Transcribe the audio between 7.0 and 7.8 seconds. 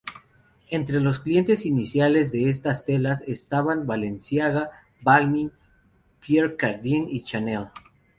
y Chanel.